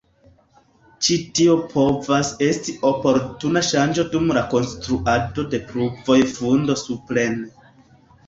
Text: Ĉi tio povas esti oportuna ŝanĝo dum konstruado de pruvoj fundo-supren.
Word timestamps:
Ĉi 1.07 1.15
tio 1.39 1.57
povas 1.73 2.29
esti 2.45 2.73
oportuna 2.93 3.63
ŝanĝo 3.69 4.05
dum 4.15 4.33
konstruado 4.55 5.45
de 5.51 5.59
pruvoj 5.69 6.19
fundo-supren. 6.39 7.37